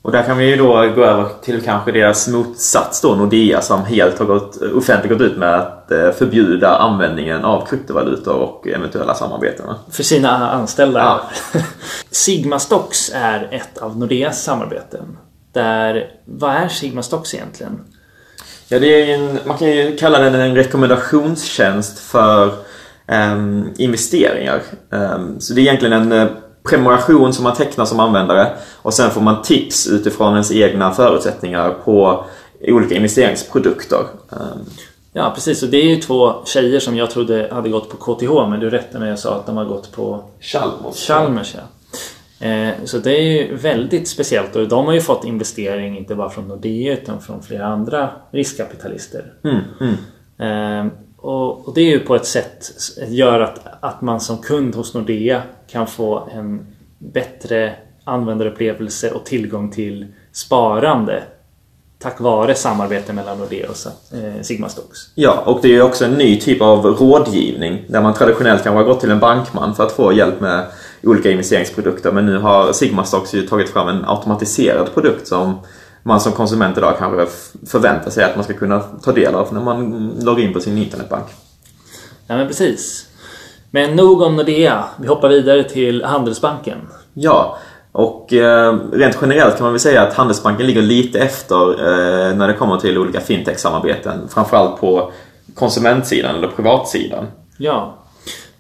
Och 0.02 0.12
där 0.12 0.24
kan 0.24 0.38
vi 0.38 0.50
ju 0.50 0.56
då 0.56 0.74
gå 0.96 1.04
över 1.04 1.30
till 1.42 1.62
kanske 1.62 1.92
deras 1.92 2.28
motsats 2.28 3.02
då, 3.02 3.16
Nordea 3.16 3.62
som 3.62 3.86
helt 3.86 4.20
har 4.20 4.26
gått, 4.26 4.62
offentligt 4.62 5.12
gått 5.12 5.22
ut 5.22 5.38
med 5.38 5.56
att 5.56 5.92
eh, 5.92 6.12
förbjuda 6.12 6.78
användningen 6.78 7.46
av 7.46 7.66
kryptovalutor 7.66 8.36
och 8.36 8.68
eventuella 8.68 9.14
samarbeten. 9.14 9.66
För 9.92 10.04
sina 10.04 10.52
anställda? 10.52 11.00
Ja. 11.00 11.62
Sigma 12.12 12.60
Stocks 12.60 13.12
är 13.16 13.48
ett 13.52 13.78
av 13.78 13.98
Nordeas 13.98 14.44
samarbeten. 14.44 15.18
Där, 15.52 16.12
vad 16.26 16.56
är 16.56 16.68
Sigma 16.68 17.04
Stocks 17.04 17.34
egentligen? 17.34 17.80
Ja, 18.68 18.80
det 18.80 18.88
är 18.88 19.16
en, 19.16 19.40
man 19.46 19.58
kan 19.58 19.68
ju 19.68 19.98
kalla 19.98 20.20
den 20.20 20.36
en 20.36 20.56
rekommendationstjänst 20.56 22.00
för 22.00 22.52
um, 23.08 23.74
investeringar. 23.78 24.62
Um, 24.90 25.40
så 25.40 25.54
det 25.54 25.62
är 25.62 25.64
egentligen 25.64 25.94
en 25.94 26.12
eh, 26.12 26.28
prenumeration 26.64 27.34
som 27.34 27.44
man 27.44 27.56
tecknar 27.56 27.86
som 27.86 28.00
användare 28.00 28.52
och 28.82 28.94
sen 28.94 29.12
får 29.12 29.22
man 29.22 29.42
tips 29.42 29.88
utifrån 29.88 30.34
ens 30.34 30.52
egna 30.52 30.92
förutsättningar 30.92 31.76
på 31.86 32.26
olika 32.68 32.96
investeringsprodukter. 32.96 34.06
Ehm. 34.32 34.66
Ja 35.14 35.32
precis 35.36 35.64
och 35.64 35.70
det 35.70 35.78
är 35.78 35.96
ju 35.96 35.96
två 35.96 36.34
tjejer 36.46 36.80
som 36.80 36.98
jag 36.98 37.12
trodde 37.12 37.50
hade 37.52 37.70
gått 37.70 37.90
på 37.90 37.98
KTH 37.98 38.50
men 38.50 38.60
du 38.60 38.70
rättade 38.70 39.00
när 39.00 39.10
jag 39.10 39.20
sa 39.20 39.36
att 39.36 39.46
de 39.46 39.58
har 39.58 39.66
gått 39.66 39.92
på 39.92 40.24
Chalmers. 40.40 41.08
Chalmers 41.08 41.56
ja. 41.56 41.62
Eh, 42.48 42.74
så 42.86 42.98
det 42.98 43.12
är 43.12 43.22
ju 43.22 43.56
väldigt 43.56 44.08
speciellt 44.08 44.56
och 44.56 44.68
de 44.68 44.86
har 44.86 44.94
ju 44.94 45.02
fått 45.02 45.26
investering 45.26 45.98
inte 45.98 46.16
bara 46.16 46.30
från 46.30 46.48
Nordea 46.48 46.94
utan 46.94 47.22
från 47.22 47.44
flera 47.44 47.66
andra 47.66 48.10
riskkapitalister. 48.32 49.34
Mm, 49.44 49.60
mm. 49.82 50.92
Och, 51.24 51.68
och, 51.68 51.74
det 51.74 51.82
är 51.82 51.90
ju 51.90 52.00
på 52.00 52.16
ett 52.16 52.26
sätt 52.26 52.72
gör 53.08 53.40
att, 53.40 53.60
att 53.80 54.02
man 54.02 54.22
som 54.22 54.38
kund 54.38 54.76
hos 54.76 54.94
Nordea 54.94 55.42
kan 55.72 55.88
få 55.88 56.30
en 56.34 56.66
bättre 56.98 57.76
användarupplevelse 58.04 59.12
och 59.12 59.26
tillgång 59.26 59.72
till 59.72 60.08
sparande 60.32 61.24
tack 62.00 62.20
vare 62.20 62.56
samarbete 62.56 63.14
mellan 63.14 63.38
Nordea 63.38 63.70
och 63.70 64.18
eh, 64.18 64.42
Sigma 64.42 64.70
Stocks. 64.70 65.00
Ja, 65.16 65.44
och 65.46 65.60
det 65.62 65.68
är 65.68 65.72
ju 65.72 65.82
också 65.82 66.06
en 66.06 66.14
ny 66.14 66.40
typ 66.40 66.62
av 66.62 66.86
rådgivning 66.86 67.86
där 67.88 68.02
man 68.02 68.14
traditionellt 68.14 68.64
kanske 68.64 68.78
har 68.78 68.86
gått 68.86 69.00
till 69.00 69.12
en 69.12 69.20
bankman 69.20 69.76
för 69.76 69.84
att 69.84 69.92
få 69.92 70.14
hjälp 70.14 70.40
med 70.40 70.66
olika 71.04 71.32
investeringsprodukter 71.32 72.12
men 72.12 72.26
nu 72.26 72.38
har 72.38 72.74
Sigma 72.74 73.04
Stocks 73.04 73.34
ju 73.34 73.48
tagit 73.48 73.70
fram 73.70 73.88
en 73.88 74.06
automatiserad 74.06 74.94
produkt 74.94 75.28
som 75.28 75.60
man 76.04 76.20
som 76.20 76.32
konsument 76.32 76.78
idag 76.78 76.96
kanske 77.00 77.28
förväntar 77.68 78.12
sig 78.12 78.24
att 78.24 78.36
man 78.36 78.44
ska 78.44 78.54
kunna 78.54 78.80
ta 78.80 79.12
del 79.12 79.36
av 79.36 79.54
när 79.54 79.62
man 79.62 80.10
loggar 80.22 80.44
in 80.44 80.54
på 80.54 80.60
sin 80.60 80.78
internetbank. 80.78 81.26
Ja 82.28 82.38
men 82.38 82.48
precis. 82.48 83.08
Men 83.72 83.96
nog 83.96 84.22
om 84.22 84.36
Nordea. 84.36 84.86
Vi 85.00 85.08
hoppar 85.08 85.30
vidare 85.30 85.64
till 85.64 86.04
Handelsbanken. 86.04 86.78
Ja, 87.14 87.58
och 87.92 88.34
eh, 88.34 88.78
rent 88.92 89.18
generellt 89.22 89.58
kan 89.58 89.64
man 89.64 89.74
väl 89.74 89.80
säga 89.80 90.02
att 90.02 90.14
Handelsbanken 90.14 90.68
ligger 90.68 90.82
lite 90.82 91.20
efter 91.20 91.70
eh, 91.70 92.36
när 92.36 92.48
det 92.48 92.54
kommer 92.54 92.78
till 92.78 92.98
olika 92.98 93.20
fintech-samarbeten. 93.20 94.28
Framförallt 94.30 94.80
på 94.80 95.12
konsumentsidan 95.56 96.36
eller 96.36 96.48
privatsidan. 96.48 97.28
Ja, 97.58 98.03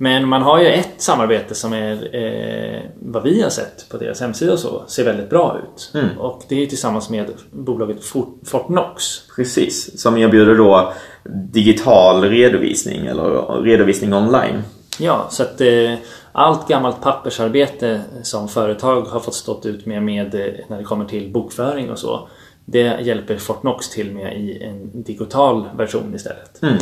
men 0.03 0.27
man 0.27 0.41
har 0.41 0.59
ju 0.59 0.67
ett 0.67 0.93
samarbete 0.97 1.55
som 1.55 1.73
är 1.73 2.15
eh, 2.15 2.81
vad 2.99 3.23
vi 3.23 3.41
har 3.41 3.49
sett 3.49 3.89
på 3.89 3.97
deras 3.97 4.21
hemsida 4.21 4.53
och 4.53 4.59
så 4.59 4.83
ser 4.87 5.05
väldigt 5.05 5.29
bra 5.29 5.59
ut. 5.63 5.91
Mm. 5.93 6.17
Och 6.19 6.43
det 6.49 6.63
är 6.63 6.67
tillsammans 6.67 7.09
med 7.09 7.31
bolaget 7.51 7.97
Fortnox. 8.45 9.03
Precis, 9.35 10.01
som 10.01 10.17
erbjuder 10.17 10.55
då 10.55 10.93
digital 11.51 12.23
redovisning 12.23 13.05
eller 13.05 13.61
redovisning 13.61 14.13
online. 14.13 14.61
Ja, 14.99 15.27
så 15.29 15.43
att 15.43 15.61
eh, 15.61 15.93
allt 16.31 16.67
gammalt 16.67 17.01
pappersarbete 17.01 18.01
som 18.23 18.47
företag 18.47 19.01
har 19.01 19.19
fått 19.19 19.35
stått 19.35 19.65
ut 19.65 19.85
med, 19.85 20.03
med 20.03 20.35
eh, 20.35 20.53
när 20.67 20.77
det 20.77 20.83
kommer 20.83 21.05
till 21.05 21.31
bokföring 21.31 21.91
och 21.91 21.99
så. 21.99 22.29
Det 22.65 23.01
hjälper 23.01 23.37
Fortnox 23.37 23.89
till 23.89 24.11
med 24.11 24.41
i 24.41 24.63
en 24.63 25.03
digital 25.03 25.69
version 25.77 26.15
istället. 26.15 26.63
Mm. 26.63 26.77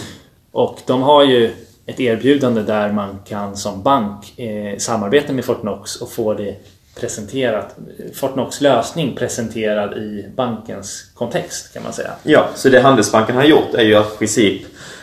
Och 0.51 0.79
de 0.85 1.01
har 1.01 1.23
ju 1.23 1.51
ett 1.91 1.99
erbjudande 1.99 2.61
där 2.61 2.91
man 2.91 3.19
kan 3.27 3.57
som 3.57 3.83
bank 3.83 4.39
eh, 4.39 4.77
samarbeta 4.77 5.33
med 5.33 5.45
Fortnox 5.45 5.95
och 5.95 6.11
få 6.11 6.33
det 6.33 6.55
presenterat, 6.99 7.75
Fortnox 8.13 8.61
lösning 8.61 9.15
presenterad 9.15 9.97
i 9.97 10.25
bankens 10.35 11.11
kontext 11.15 11.73
kan 11.73 11.83
man 11.83 11.93
säga. 11.93 12.11
Ja, 12.23 12.49
så 12.55 12.69
det 12.69 12.81
Handelsbanken 12.81 13.35
har 13.35 13.43
gjort 13.43 13.73
är 13.73 13.83
ju 13.83 13.95
att 13.95 14.13
i 14.13 14.17
princip 14.17 14.61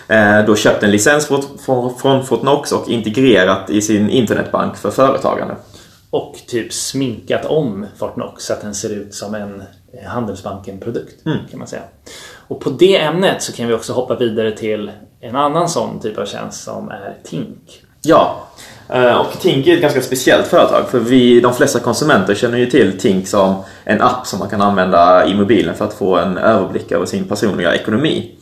eh, 0.09 0.45
då 0.47 0.57
köpt 0.57 0.83
en 0.83 0.90
licens 0.90 1.30
från 2.00 2.26
Fortnox 2.26 2.73
och 2.73 2.88
integrerat 2.88 3.71
i 3.71 3.83
sin 3.83 4.11
internetbank 4.11 4.76
för 4.76 4.90
företagande. 4.90 5.57
Och 6.11 6.37
typ 6.47 6.73
sminkat 6.73 7.45
om 7.45 7.87
Fortnox 7.97 8.45
så 8.45 8.52
att 8.52 8.61
den 8.61 8.75
ser 8.75 8.90
ut 8.90 9.14
som 9.14 9.35
en 9.35 9.62
eh, 9.92 10.09
Handelsbanken-produkt 10.09 11.26
mm. 11.26 11.38
kan 11.50 11.59
man 11.59 11.68
säga. 11.68 11.83
Och 12.49 12.61
på 12.61 12.71
det 12.71 12.97
ämnet 12.97 13.42
så 13.42 13.52
kan 13.52 13.68
vi 13.68 13.75
också 13.75 13.92
hoppa 13.92 14.16
vidare 14.16 14.57
till 14.57 14.90
en 15.20 15.37
annan 15.37 15.68
sån 15.68 16.00
typ 16.00 16.18
av 16.18 16.26
tjänst 16.26 16.64
som 16.64 16.88
är 16.88 17.16
Tink. 17.25 17.82
Ja, 18.02 18.37
eh, 18.88 19.16
och 19.16 19.40
Tink 19.40 19.66
är 19.66 19.75
ett 19.75 19.82
ganska 19.82 20.00
speciellt 20.00 20.46
företag 20.46 20.88
för 20.88 20.98
vi, 20.98 21.40
de 21.40 21.54
flesta 21.54 21.80
konsumenter 21.80 22.34
känner 22.34 22.58
ju 22.58 22.66
till 22.66 22.98
Tink 22.98 23.28
som 23.28 23.54
en 23.84 24.02
app 24.02 24.26
som 24.26 24.38
man 24.38 24.48
kan 24.48 24.62
använda 24.62 25.26
i 25.26 25.34
mobilen 25.34 25.75
för 25.75 25.84
att 25.84 25.94
få 25.94 26.16
en 26.16 26.38
överblick 26.38 26.92
över 26.92 27.06
sin 27.06 27.25
personliga 27.25 27.75
ekonomi. 27.75 28.34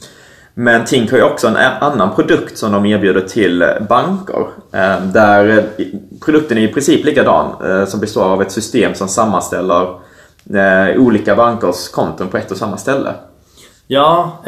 Men 0.55 0.85
Tink 0.85 1.11
har 1.11 1.19
ju 1.19 1.25
också 1.25 1.49
en 1.49 1.57
annan 1.57 2.15
produkt 2.15 2.59
som 2.59 2.73
de 2.73 2.87
erbjuder 2.87 3.21
till 3.21 3.65
banker. 3.89 4.47
Eh, 4.73 5.01
där 5.01 5.65
produkten 6.25 6.59
är 6.59 6.63
i 6.63 6.69
princip 6.69 7.05
likadan 7.05 7.71
eh, 7.71 7.87
som 7.87 8.01
består 8.01 8.25
av 8.25 8.43
ett 8.43 8.53
system 8.53 8.95
som 8.95 9.09
sammanställer 9.09 10.07
olika 10.97 11.37
bankers 11.37 11.89
konton 11.89 12.29
på 12.29 12.37
ett 12.37 12.51
och 12.51 12.57
samma 12.57 12.77
ställe. 12.77 13.15
Ja, 13.87 14.39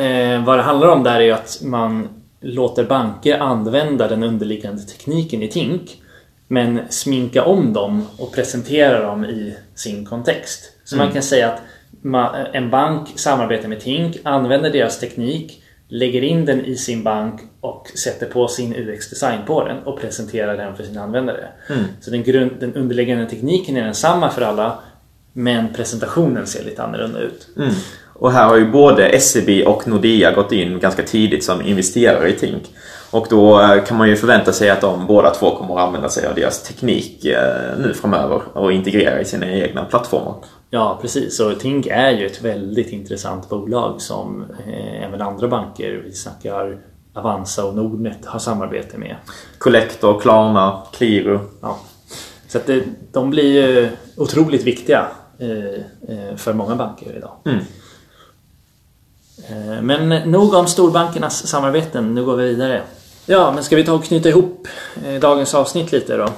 vad 0.46 0.58
det 0.58 0.62
handlar 0.62 0.88
om 0.88 1.02
där 1.02 1.20
är 1.20 1.32
att 1.32 1.58
man 1.62 2.08
låter 2.40 2.84
banker 2.84 3.38
använda 3.38 4.08
den 4.08 4.22
underliggande 4.22 4.82
tekniken 4.82 5.42
i 5.42 5.48
Tink 5.48 6.02
men 6.48 6.80
sminka 6.88 7.44
om 7.44 7.72
dem 7.72 8.06
och 8.18 8.34
presentera 8.34 9.02
dem 9.02 9.24
i 9.24 9.54
sin 9.74 10.04
kontext. 10.04 10.72
Så 10.84 10.94
mm. 10.94 11.06
man 11.06 11.14
kan 11.14 11.22
säga 11.22 11.52
att 11.52 11.62
en 12.52 12.70
bank 12.70 13.08
samarbetar 13.14 13.68
med 13.68 13.80
Tink, 13.80 14.16
använder 14.22 14.70
deras 14.70 15.00
teknik, 15.00 15.62
lägger 15.88 16.24
in 16.24 16.44
den 16.44 16.64
i 16.64 16.76
sin 16.76 17.02
bank 17.02 17.40
och 17.60 17.88
sätter 17.88 18.26
på 18.26 18.48
sin 18.48 18.74
UX-design 18.74 19.38
på 19.46 19.64
den 19.64 19.82
och 19.82 20.00
presenterar 20.00 20.56
den 20.56 20.76
för 20.76 20.84
sina 20.84 21.02
användare. 21.02 21.48
Mm. 21.70 21.84
Så 22.00 22.10
den, 22.10 22.22
grund, 22.22 22.50
den 22.60 22.74
underliggande 22.74 23.26
tekniken 23.26 23.76
är 23.76 23.84
densamma 23.84 24.30
för 24.30 24.42
alla 24.42 24.78
men 25.32 25.72
presentationen 25.72 26.46
ser 26.46 26.64
lite 26.64 26.82
annorlunda 26.82 27.20
ut. 27.20 27.48
Mm. 27.56 27.70
Och 28.18 28.32
här 28.32 28.48
har 28.48 28.56
ju 28.56 28.70
både 28.70 29.20
SEB 29.20 29.66
och 29.66 29.88
Nordea 29.88 30.32
gått 30.32 30.52
in 30.52 30.78
ganska 30.78 31.02
tidigt 31.02 31.44
som 31.44 31.62
investerare 31.62 32.28
i 32.28 32.32
Tink. 32.32 32.62
Och 33.10 33.26
då 33.30 33.60
eh, 33.60 33.84
kan 33.84 33.96
man 33.96 34.08
ju 34.08 34.16
förvänta 34.16 34.52
sig 34.52 34.70
att 34.70 34.80
de 34.80 35.06
båda 35.06 35.30
två 35.30 35.56
kommer 35.56 35.74
att 35.74 35.86
använda 35.86 36.08
sig 36.08 36.26
av 36.26 36.34
deras 36.34 36.62
teknik 36.62 37.24
eh, 37.24 37.78
nu 37.78 37.94
framöver 37.94 38.42
och 38.52 38.72
integrera 38.72 39.20
i 39.20 39.24
sina 39.24 39.52
egna 39.52 39.84
plattformar. 39.84 40.34
Ja, 40.70 40.98
precis. 41.02 41.40
Och 41.40 41.60
Tink 41.60 41.86
är 41.86 42.10
ju 42.10 42.26
ett 42.26 42.42
väldigt 42.42 42.92
intressant 42.92 43.48
bolag 43.48 44.00
som 44.00 44.44
eh, 44.66 45.04
även 45.04 45.22
andra 45.22 45.48
banker, 45.48 46.02
vi 46.04 46.12
snackar 46.12 46.78
Avanza 47.14 47.64
och 47.64 47.74
Nordnet, 47.74 48.26
har 48.26 48.38
samarbete 48.38 48.98
med. 48.98 49.16
Collector, 49.58 50.20
Klarna, 50.20 50.82
Qliro. 50.92 51.40
Ja. 51.62 51.78
Så 52.48 52.58
att 52.58 52.70
de 53.12 53.30
blir 53.30 53.52
ju 53.52 53.88
otroligt 54.16 54.62
viktiga 54.62 55.06
för 56.36 56.52
många 56.52 56.74
banker 56.76 57.16
idag. 57.16 57.32
Mm. 57.46 57.58
Men 59.82 60.30
nog 60.30 60.54
om 60.54 60.66
storbankernas 60.66 61.46
samarbeten, 61.46 62.14
nu 62.14 62.24
går 62.24 62.36
vi 62.36 62.48
vidare. 62.48 62.82
Ja, 63.26 63.52
men 63.54 63.64
ska 63.64 63.76
vi 63.76 63.84
ta 63.84 63.92
och 63.92 64.04
knyta 64.04 64.28
ihop 64.28 64.68
dagens 65.20 65.54
avsnitt 65.54 65.92
lite 65.92 66.16
då? 66.16 66.28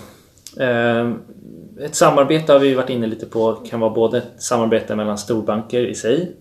ett 1.80 1.94
samarbete 1.94 2.52
har 2.52 2.58
vi 2.58 2.74
varit 2.74 2.90
inne 2.90 3.06
lite 3.06 3.26
på 3.26 3.52
kan 3.52 3.80
vara 3.80 3.90
både 3.90 4.18
ett 4.18 4.32
samarbete 4.38 4.96
mellan 4.96 5.18
storbanker 5.18 5.86
i 5.86 5.94
sig 5.94 6.36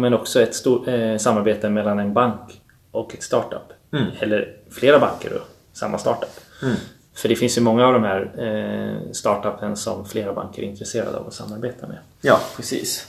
men 0.00 0.14
också 0.14 0.40
ett 0.42 0.66
eh, 0.66 1.16
samarbete 1.18 1.70
mellan 1.70 1.98
en 1.98 2.12
bank 2.12 2.60
och 2.90 3.14
ett 3.14 3.22
startup. 3.22 3.72
Mm. 3.92 4.06
Eller 4.18 4.56
flera 4.70 4.98
banker 4.98 5.32
och 5.32 5.48
samma 5.72 5.98
startup. 5.98 6.40
Mm. 6.62 6.74
För 7.14 7.28
det 7.28 7.36
finns 7.36 7.58
ju 7.58 7.62
många 7.62 7.86
av 7.86 7.92
de 7.92 8.04
här 8.04 8.30
eh, 8.38 9.12
startupen 9.12 9.76
som 9.76 10.04
flera 10.04 10.32
banker 10.32 10.62
är 10.62 10.66
intresserade 10.66 11.16
av 11.16 11.26
att 11.26 11.34
samarbeta 11.34 11.86
med. 11.86 11.98
Ja, 12.20 12.40
precis. 12.56 13.06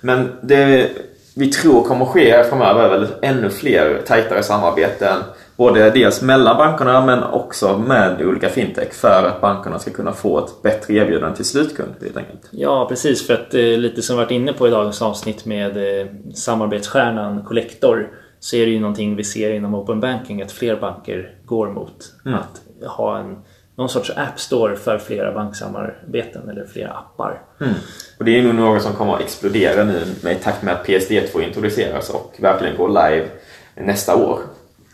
Men 0.00 0.36
det 0.42 0.90
vi 1.36 1.46
tror 1.46 1.84
kommer 1.84 2.04
ske 2.04 2.44
framöver 2.44 2.84
är 2.84 2.88
väl 2.88 3.06
ännu 3.22 3.50
fler 3.50 4.02
tajtare 4.06 4.42
samarbeten 4.42 5.16
Både 5.56 5.90
dels 5.90 6.22
mellan 6.22 6.56
bankerna 6.56 7.06
men 7.06 7.22
också 7.22 7.78
med 7.78 8.22
olika 8.22 8.48
fintech 8.48 8.92
för 8.92 9.24
att 9.28 9.40
bankerna 9.40 9.78
ska 9.78 9.90
kunna 9.90 10.12
få 10.12 10.38
ett 10.38 10.62
bättre 10.62 10.94
erbjudande 10.94 11.36
till 11.36 11.44
slutkund 11.44 11.90
helt 12.00 12.16
enkelt. 12.16 12.48
Ja 12.50 12.86
precis 12.88 13.26
för 13.26 13.34
att 13.34 13.54
eh, 13.54 13.60
lite 13.60 14.02
som 14.02 14.16
vi 14.16 14.22
varit 14.22 14.30
inne 14.30 14.52
på 14.52 14.68
i 14.68 14.70
dagens 14.70 15.02
avsnitt 15.02 15.44
med 15.44 16.00
eh, 16.00 16.06
samarbetsstjärnan 16.34 17.44
Collector 17.44 18.08
så 18.40 18.56
är 18.56 18.66
det 18.66 18.72
ju 18.72 18.80
någonting 18.80 19.16
vi 19.16 19.24
ser 19.24 19.50
inom 19.50 19.74
Open 19.74 20.00
Banking 20.00 20.42
att 20.42 20.52
fler 20.52 20.76
banker 20.76 21.34
går 21.44 21.70
mot 21.70 21.96
Mm. 22.26 22.38
att 22.38 22.88
ha 22.90 23.18
en, 23.18 23.36
någon 23.76 23.88
sorts 23.88 24.10
App 24.10 24.40
Store 24.40 24.76
för 24.76 24.98
flera 24.98 25.32
banksamarbeten 25.32 26.48
eller 26.48 26.66
flera 26.66 26.90
appar. 26.90 27.42
Mm. 27.60 27.74
Och 28.18 28.24
det 28.24 28.38
är 28.38 28.42
nog 28.42 28.54
något 28.54 28.82
som 28.82 28.92
kommer 28.92 29.14
att 29.14 29.20
explodera 29.20 29.84
nu 29.84 30.02
med 30.22 30.36
i 30.36 30.38
takt 30.38 30.62
med 30.62 30.74
att 30.74 30.86
PSD2 30.86 31.42
introduceras 31.42 32.10
och 32.10 32.36
verkligen 32.38 32.76
går 32.76 32.88
live 32.88 33.28
nästa 33.74 34.16
år. 34.16 34.40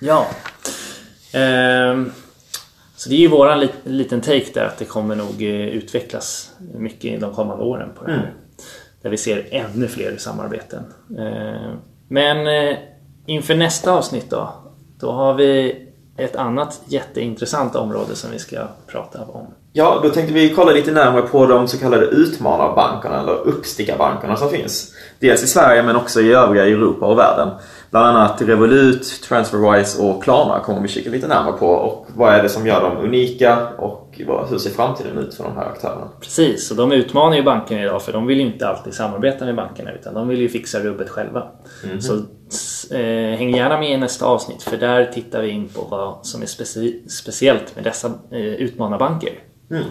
Ja. 0.01 0.27
Ehm, 1.33 2.13
så 2.97 3.09
det 3.09 3.15
är 3.15 3.19
ju 3.19 3.29
våran 3.29 3.61
lit, 3.61 3.73
liten 3.85 4.21
take 4.21 4.47
där 4.55 4.65
att 4.65 4.79
det 4.79 4.85
kommer 4.85 5.17
nog 5.17 5.43
eh, 5.43 5.69
utvecklas 5.69 6.53
mycket 6.75 7.21
de 7.21 7.35
kommande 7.35 7.65
åren 7.65 7.89
på 7.99 8.05
det 8.05 8.13
här. 8.13 8.19
Mm. 8.19 8.31
Där 9.03 9.11
vi 9.11 9.17
ser 9.17 9.47
ännu 9.51 9.89
fler 9.89 10.17
samarbeten. 10.17 10.85
Ehm, 11.19 11.77
men 12.09 12.47
eh, 12.47 12.79
inför 13.27 13.55
nästa 13.55 13.93
avsnitt 13.93 14.31
då. 14.31 14.53
Då 15.01 15.13
har 15.13 15.35
vi 15.35 15.77
ett 16.21 16.37
annat 16.37 16.81
jätteintressant 16.87 17.77
område 17.77 18.17
som 18.17 18.31
vi 18.31 18.39
ska 18.39 18.57
prata 18.87 19.19
om. 19.25 19.47
Ja, 19.73 20.01
då 20.03 20.09
tänkte 20.09 20.35
vi 20.35 20.55
kolla 20.55 20.73
lite 20.73 20.93
närmare 20.93 21.23
på 21.23 21.47
de 21.47 21.69
så 21.69 21.79
kallade 21.79 22.07
utmanarbankerna 22.07 23.21
eller 23.21 23.33
uppstickarbankerna 23.33 24.37
som 24.37 24.51
finns. 24.51 24.95
Dels 25.19 25.43
i 25.43 25.47
Sverige 25.47 25.83
men 25.83 25.97
också 25.97 26.21
i 26.21 26.33
övriga 26.33 26.67
Europa 26.67 27.07
och 27.07 27.19
världen. 27.19 27.49
Bland 27.91 28.07
annat 28.07 28.43
Revolut, 28.43 29.23
Transferwise 29.29 30.03
och 30.03 30.23
Klarna 30.23 30.61
kommer 30.61 30.81
vi 30.81 30.89
kika 30.89 31.11
lite 31.11 31.29
närmare 31.29 31.53
på. 31.53 31.67
Och 31.67 32.07
vad 32.17 32.35
är 32.35 32.43
det 32.43 32.49
som 32.49 32.67
gör 32.67 32.81
dem 32.81 32.97
unika 32.97 33.69
och 33.79 34.07
hur 34.51 34.59
ser 34.59 34.71
framtiden 34.71 35.19
ut 35.19 35.35
för 35.35 35.45
de 35.45 35.57
här 35.57 35.67
aktörerna? 35.67 36.09
Precis, 36.21 36.71
och 36.71 36.77
de 36.77 36.93
utmanar 36.93 37.37
ju 37.37 37.43
bankerna 37.43 37.83
idag 37.83 38.03
för 38.03 38.13
de 38.13 38.27
vill 38.27 38.41
ju 38.41 38.47
inte 38.47 38.69
alltid 38.69 38.95
samarbeta 38.95 39.45
med 39.45 39.57
bankerna 39.57 39.93
utan 39.93 40.15
de 40.15 40.29
vill 40.29 40.41
ju 40.41 40.49
fixa 40.49 40.81
rubbet 40.81 41.09
själva. 41.09 41.43
Så 42.01 42.23
eh, 42.93 43.39
häng 43.39 43.57
gärna 43.57 43.79
med 43.81 43.91
i 43.91 43.97
nästa 43.97 44.27
avsnitt 44.27 44.63
för 44.63 44.77
där 44.77 45.05
tittar 45.07 45.43
vi 45.43 45.49
in 45.49 45.69
på 45.69 45.83
vad 45.91 46.27
som 46.27 46.43
är 46.43 46.47
speci- 46.47 47.09
speciellt 47.09 47.75
med 47.75 47.85
dessa 47.85 48.09
eh, 48.31 48.39
utmanarbanker. 48.41 49.33
Mm. 49.71 49.85